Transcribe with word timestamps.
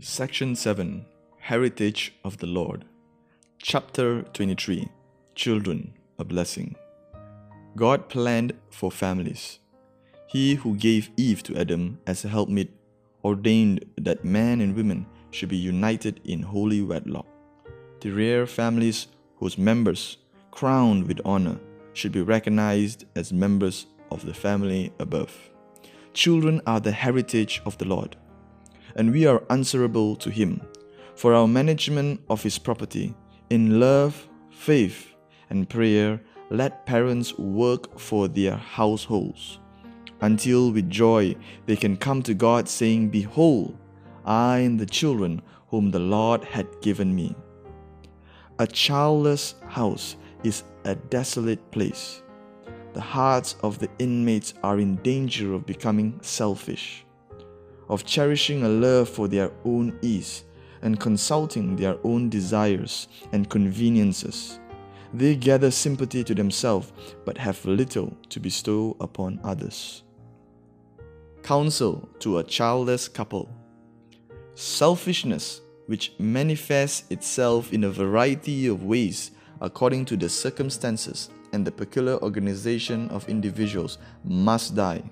Section 0.00 0.56
7 0.56 1.06
Heritage 1.38 2.14
of 2.24 2.38
the 2.38 2.48
Lord. 2.48 2.84
Chapter 3.58 4.22
23 4.22 4.88
Children, 5.36 5.94
a 6.18 6.24
Blessing. 6.24 6.74
God 7.76 8.08
planned 8.08 8.54
for 8.70 8.90
families. 8.90 9.60
He 10.26 10.56
who 10.56 10.74
gave 10.74 11.12
Eve 11.16 11.44
to 11.44 11.56
Adam 11.56 12.00
as 12.08 12.24
a 12.24 12.28
helpmeet 12.28 12.72
ordained 13.24 13.84
that 13.96 14.24
man 14.24 14.60
and 14.60 14.74
women 14.74 15.06
should 15.30 15.48
be 15.48 15.56
united 15.56 16.20
in 16.24 16.42
holy 16.42 16.82
wedlock. 16.82 17.26
The 18.00 18.10
rare 18.10 18.48
families 18.48 19.06
whose 19.36 19.56
members, 19.56 20.16
crowned 20.50 21.06
with 21.06 21.20
honor, 21.24 21.60
should 21.92 22.10
be 22.10 22.22
recognized 22.22 23.04
as 23.14 23.32
members 23.32 23.86
of 24.10 24.26
the 24.26 24.34
family 24.34 24.92
above. 24.98 25.32
Children 26.14 26.60
are 26.66 26.80
the 26.80 26.90
heritage 26.90 27.62
of 27.64 27.78
the 27.78 27.84
Lord 27.84 28.16
and 28.96 29.12
we 29.12 29.26
are 29.26 29.42
answerable 29.50 30.16
to 30.16 30.30
Him 30.30 30.60
for 31.14 31.34
our 31.34 31.48
management 31.48 32.20
of 32.28 32.42
His 32.42 32.58
property. 32.58 33.14
In 33.50 33.80
love, 33.80 34.28
faith, 34.50 35.14
and 35.50 35.68
prayer, 35.68 36.20
let 36.50 36.86
parents 36.86 37.36
work 37.38 37.98
for 37.98 38.28
their 38.28 38.56
households 38.56 39.58
until 40.20 40.72
with 40.72 40.88
joy 40.88 41.36
they 41.66 41.76
can 41.76 41.96
come 41.96 42.22
to 42.22 42.34
God, 42.34 42.68
saying, 42.68 43.10
Behold, 43.10 43.76
I 44.24 44.58
and 44.58 44.78
the 44.78 44.86
children 44.86 45.42
whom 45.68 45.90
the 45.90 45.98
Lord 45.98 46.44
had 46.44 46.66
given 46.80 47.14
me. 47.14 47.34
A 48.58 48.66
childless 48.66 49.54
house 49.66 50.16
is 50.42 50.62
a 50.84 50.94
desolate 50.94 51.70
place. 51.70 52.22
The 52.92 53.00
hearts 53.00 53.56
of 53.62 53.78
the 53.80 53.90
inmates 53.98 54.54
are 54.62 54.78
in 54.78 54.96
danger 54.96 55.52
of 55.52 55.66
becoming 55.66 56.20
selfish 56.22 57.03
of 57.88 58.04
cherishing 58.04 58.62
a 58.62 58.68
love 58.68 59.08
for 59.08 59.28
their 59.28 59.50
own 59.64 59.98
ease 60.02 60.44
and 60.82 61.00
consulting 61.00 61.76
their 61.76 61.96
own 62.04 62.28
desires 62.28 63.08
and 63.32 63.48
conveniences. 63.48 64.60
They 65.12 65.36
gather 65.36 65.70
sympathy 65.70 66.24
to 66.24 66.34
themselves 66.34 66.92
but 67.24 67.38
have 67.38 67.64
little 67.64 68.16
to 68.30 68.40
bestow 68.40 68.96
upon 69.00 69.40
others. 69.44 70.02
Counsel 71.42 72.08
to 72.20 72.38
a 72.38 72.44
childless 72.44 73.08
couple 73.08 73.48
Selfishness, 74.56 75.60
which 75.86 76.12
manifests 76.18 77.10
itself 77.10 77.72
in 77.72 77.84
a 77.84 77.90
variety 77.90 78.68
of 78.68 78.84
ways 78.84 79.32
according 79.60 80.04
to 80.04 80.16
the 80.16 80.28
circumstances 80.28 81.30
and 81.52 81.66
the 81.66 81.72
peculiar 81.72 82.18
organization 82.22 83.08
of 83.08 83.28
individuals, 83.28 83.98
must 84.24 84.74
die. 84.74 85.02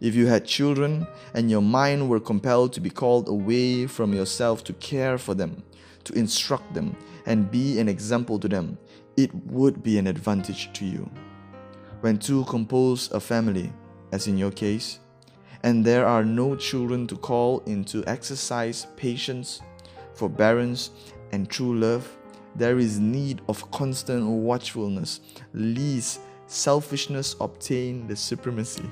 If 0.00 0.14
you 0.14 0.26
had 0.26 0.46
children 0.46 1.06
and 1.34 1.50
your 1.50 1.60
mind 1.60 2.08
were 2.08 2.20
compelled 2.20 2.72
to 2.72 2.80
be 2.80 2.88
called 2.88 3.28
away 3.28 3.86
from 3.86 4.14
yourself 4.14 4.64
to 4.64 4.72
care 4.72 5.18
for 5.18 5.34
them, 5.34 5.62
to 6.04 6.14
instruct 6.14 6.72
them, 6.72 6.96
and 7.26 7.50
be 7.50 7.78
an 7.78 7.86
example 7.86 8.38
to 8.38 8.48
them, 8.48 8.78
it 9.18 9.30
would 9.44 9.82
be 9.82 9.98
an 9.98 10.06
advantage 10.06 10.72
to 10.72 10.86
you. 10.86 11.10
When 12.00 12.16
two 12.16 12.46
compose 12.46 13.12
a 13.12 13.20
family, 13.20 13.74
as 14.10 14.26
in 14.26 14.38
your 14.38 14.50
case, 14.50 15.00
and 15.62 15.84
there 15.84 16.06
are 16.06 16.24
no 16.24 16.56
children 16.56 17.06
to 17.08 17.16
call 17.16 17.60
into 17.66 18.02
exercise 18.06 18.86
patience, 18.96 19.60
forbearance, 20.14 20.92
and 21.32 21.50
true 21.50 21.78
love, 21.78 22.16
there 22.56 22.78
is 22.78 22.98
need 22.98 23.42
of 23.50 23.70
constant 23.70 24.26
watchfulness, 24.26 25.20
lest 25.52 26.20
selfishness 26.46 27.36
obtain 27.38 28.06
the 28.06 28.16
supremacy 28.16 28.88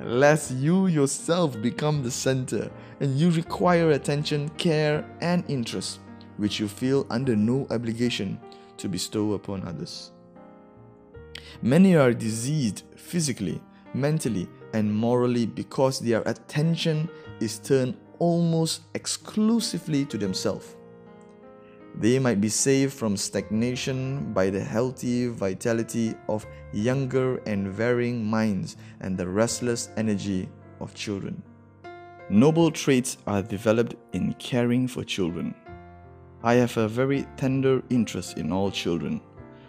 lest 0.00 0.50
you 0.50 0.86
yourself 0.86 1.60
become 1.60 2.02
the 2.02 2.10
center 2.10 2.70
and 3.00 3.18
you 3.18 3.30
require 3.30 3.90
attention, 3.90 4.48
care, 4.50 5.04
and 5.20 5.44
interest, 5.48 6.00
which 6.36 6.60
you 6.60 6.68
feel 6.68 7.06
under 7.10 7.34
no 7.34 7.66
obligation 7.70 8.38
to 8.76 8.88
bestow 8.88 9.32
upon 9.32 9.66
others. 9.66 10.12
Many 11.62 11.96
are 11.96 12.12
diseased 12.12 12.82
physically, 12.96 13.60
mentally, 13.94 14.48
and 14.74 14.92
morally 14.94 15.46
because 15.46 15.98
their 15.98 16.22
attention 16.26 17.08
is 17.40 17.58
turned 17.58 17.96
almost 18.18 18.82
exclusively 18.94 20.04
to 20.06 20.18
themselves. 20.18 20.75
They 21.98 22.18
might 22.18 22.42
be 22.42 22.50
saved 22.50 22.92
from 22.92 23.16
stagnation 23.16 24.34
by 24.34 24.50
the 24.50 24.60
healthy 24.60 25.28
vitality 25.28 26.14
of 26.28 26.46
younger 26.72 27.38
and 27.46 27.68
varying 27.68 28.22
minds 28.22 28.76
and 29.00 29.16
the 29.16 29.26
restless 29.26 29.88
energy 29.96 30.48
of 30.80 30.94
children. 30.94 31.42
Noble 32.28 32.70
traits 32.70 33.16
are 33.26 33.40
developed 33.40 33.94
in 34.12 34.34
caring 34.34 34.88
for 34.88 35.04
children. 35.04 35.54
I 36.42 36.54
have 36.54 36.76
a 36.76 36.86
very 36.86 37.26
tender 37.38 37.82
interest 37.88 38.36
in 38.36 38.52
all 38.52 38.70
children, 38.70 39.22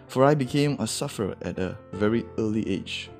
for 0.06 0.24
I 0.24 0.34
became 0.34 0.76
a 0.78 0.86
sufferer 0.86 1.34
at 1.40 1.58
a 1.58 1.78
very 1.92 2.26
early 2.36 2.68
age. 2.68 3.10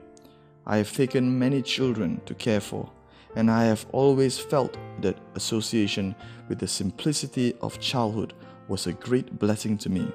I 0.66 0.76
have 0.76 0.92
taken 0.92 1.38
many 1.38 1.62
children 1.62 2.20
to 2.26 2.34
care 2.34 2.60
for, 2.60 2.90
and 3.36 3.50
I 3.50 3.64
have 3.64 3.86
always 3.92 4.38
felt 4.38 4.76
that 5.00 5.19
association 5.34 6.14
with 6.48 6.58
the 6.58 6.69
simplicity 6.69 7.54
of 7.62 7.80
childhood 7.80 8.34
was 8.69 8.87
a 8.87 8.93
great 8.93 9.39
blessing 9.39 9.77
to 9.79 9.91
me. 9.91 10.12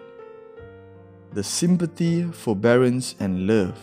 The 1.33 1.43
sympathy, 1.43 2.23
forbearance, 2.23 3.15
and 3.19 3.47
love 3.47 3.77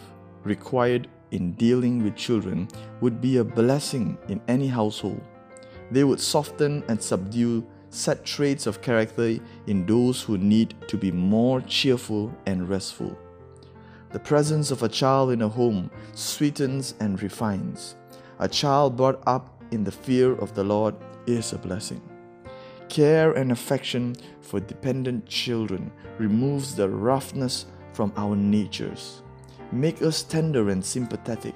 required 0.44 1.08
in 1.32 1.52
dealing 1.52 2.02
with 2.02 2.16
children 2.16 2.68
would 3.00 3.20
be 3.20 3.36
a 3.36 3.44
blessing 3.44 4.16
in 4.28 4.40
any 4.48 4.68
household. 4.68 5.20
They 5.90 6.04
would 6.04 6.20
soften 6.20 6.84
and 6.88 7.02
subdue 7.02 7.66
set 7.90 8.24
traits 8.24 8.66
of 8.66 8.80
character 8.82 9.36
in 9.66 9.84
those 9.84 10.22
who 10.22 10.38
need 10.38 10.74
to 10.86 10.96
be 10.96 11.10
more 11.10 11.60
cheerful 11.62 12.32
and 12.46 12.68
restful. 12.68 13.18
The 14.12 14.20
presence 14.20 14.70
of 14.70 14.82
a 14.82 14.88
child 14.88 15.32
in 15.32 15.42
a 15.42 15.48
home 15.48 15.90
sweetens 16.14 16.94
and 17.00 17.20
refines. 17.20 17.96
A 18.38 18.48
child 18.48 18.96
brought 18.96 19.22
up 19.26 19.62
in 19.70 19.84
the 19.84 19.92
fear 19.92 20.34
of 20.34 20.54
the 20.54 20.64
Lord 20.64 20.94
is 21.26 21.52
a 21.52 21.58
blessing. 21.58 22.00
Care 22.90 23.34
and 23.34 23.52
affection 23.52 24.16
for 24.40 24.58
dependent 24.58 25.24
children 25.24 25.92
removes 26.18 26.74
the 26.74 26.88
roughness 26.88 27.66
from 27.92 28.12
our 28.16 28.34
natures, 28.34 29.22
make 29.70 30.02
us 30.02 30.24
tender 30.24 30.70
and 30.70 30.84
sympathetic, 30.84 31.54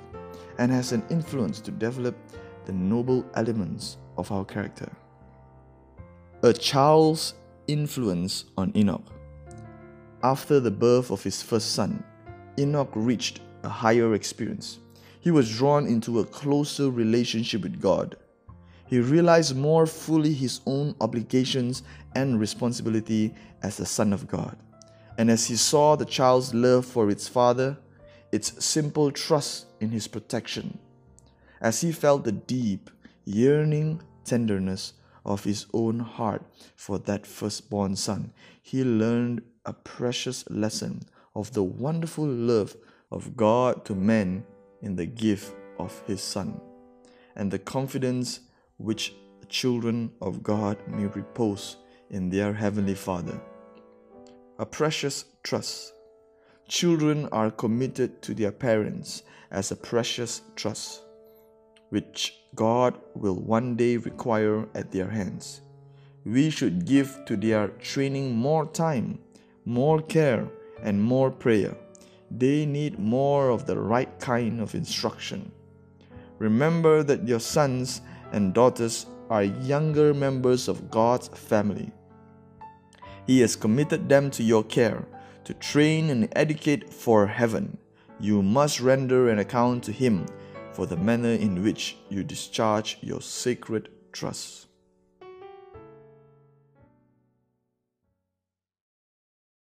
and 0.58 0.70
has 0.70 0.92
an 0.92 1.02
influence 1.10 1.58
to 1.62 1.72
develop 1.72 2.14
the 2.66 2.72
noble 2.72 3.26
elements 3.34 3.96
of 4.16 4.30
our 4.30 4.44
character. 4.44 4.88
A 6.44 6.52
child's 6.52 7.34
influence 7.66 8.44
on 8.56 8.70
Enoch. 8.76 9.04
After 10.22 10.60
the 10.60 10.70
birth 10.70 11.10
of 11.10 11.24
his 11.24 11.42
first 11.42 11.72
son, 11.72 12.04
Enoch 12.60 12.92
reached 12.94 13.40
a 13.64 13.68
higher 13.68 14.14
experience. 14.14 14.78
He 15.18 15.32
was 15.32 15.50
drawn 15.50 15.88
into 15.88 16.20
a 16.20 16.24
closer 16.24 16.90
relationship 16.90 17.62
with 17.62 17.80
God 17.80 18.18
he 18.86 18.98
realized 18.98 19.56
more 19.56 19.86
fully 19.86 20.32
his 20.32 20.60
own 20.66 20.94
obligations 21.00 21.82
and 22.14 22.38
responsibility 22.38 23.34
as 23.62 23.76
the 23.76 23.86
Son 23.86 24.12
of 24.12 24.28
God. 24.28 24.56
And 25.16 25.30
as 25.30 25.46
he 25.46 25.56
saw 25.56 25.96
the 25.96 26.04
child's 26.04 26.52
love 26.54 26.84
for 26.84 27.10
its 27.10 27.28
father, 27.28 27.78
its 28.32 28.64
simple 28.64 29.10
trust 29.10 29.66
in 29.80 29.90
his 29.90 30.08
protection, 30.08 30.78
as 31.60 31.80
he 31.80 31.92
felt 31.92 32.24
the 32.24 32.32
deep, 32.32 32.90
yearning 33.24 34.02
tenderness 34.24 34.94
of 35.24 35.44
his 35.44 35.66
own 35.72 35.98
heart 36.00 36.42
for 36.76 36.98
that 36.98 37.26
firstborn 37.26 37.96
son, 37.96 38.32
he 38.60 38.84
learned 38.84 39.42
a 39.64 39.72
precious 39.72 40.44
lesson 40.50 41.02
of 41.34 41.52
the 41.52 41.62
wonderful 41.62 42.26
love 42.26 42.76
of 43.10 43.36
God 43.36 43.84
to 43.86 43.94
men 43.94 44.44
in 44.82 44.96
the 44.96 45.06
gift 45.06 45.54
of 45.78 46.02
his 46.06 46.20
son, 46.20 46.60
and 47.34 47.50
the 47.50 47.58
confidence 47.58 48.40
which 48.76 49.14
children 49.48 50.10
of 50.20 50.42
God 50.42 50.78
may 50.88 51.06
repose 51.06 51.76
in 52.10 52.28
their 52.28 52.52
Heavenly 52.52 52.94
Father. 52.94 53.40
A 54.58 54.66
precious 54.66 55.24
trust. 55.42 55.92
Children 56.68 57.28
are 57.30 57.50
committed 57.50 58.22
to 58.22 58.34
their 58.34 58.52
parents 58.52 59.22
as 59.50 59.70
a 59.70 59.76
precious 59.76 60.42
trust, 60.56 61.02
which 61.90 62.34
God 62.54 62.98
will 63.14 63.36
one 63.36 63.76
day 63.76 63.96
require 63.96 64.66
at 64.74 64.90
their 64.90 65.08
hands. 65.08 65.60
We 66.24 66.50
should 66.50 66.86
give 66.86 67.18
to 67.26 67.36
their 67.36 67.68
training 67.68 68.34
more 68.34 68.66
time, 68.66 69.18
more 69.64 70.00
care, 70.00 70.48
and 70.82 71.02
more 71.02 71.30
prayer. 71.30 71.76
They 72.30 72.66
need 72.66 72.98
more 72.98 73.50
of 73.50 73.66
the 73.66 73.78
right 73.78 74.18
kind 74.18 74.60
of 74.60 74.74
instruction. 74.74 75.52
Remember 76.38 77.02
that 77.02 77.28
your 77.28 77.40
sons 77.40 78.00
and 78.34 78.52
daughters 78.52 79.06
are 79.30 79.44
younger 79.44 80.12
members 80.12 80.66
of 80.66 80.90
God's 80.90 81.28
family. 81.28 81.92
He 83.26 83.40
has 83.40 83.54
committed 83.56 84.08
them 84.08 84.30
to 84.32 84.42
your 84.42 84.64
care 84.64 85.06
to 85.44 85.54
train 85.54 86.10
and 86.10 86.28
educate 86.34 86.92
for 86.92 87.26
heaven. 87.26 87.78
You 88.18 88.42
must 88.42 88.80
render 88.80 89.28
an 89.28 89.38
account 89.38 89.84
to 89.84 89.92
Him 89.92 90.26
for 90.72 90.84
the 90.84 90.96
manner 90.96 91.30
in 91.30 91.62
which 91.62 91.96
you 92.10 92.24
discharge 92.24 92.98
your 93.00 93.20
sacred 93.20 93.88
trust. 94.12 94.66